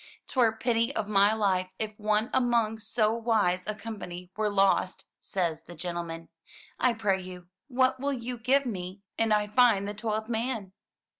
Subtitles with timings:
[0.31, 5.61] "Twere pity of my life if one among so wise a company were lost," says
[5.65, 6.29] the gentleman.
[6.79, 10.73] "I pray you, what will you give me an I find the twelfth man?"